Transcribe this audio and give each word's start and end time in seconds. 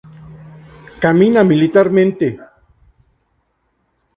Camina 1.03 1.43
militarmente. 1.51 2.27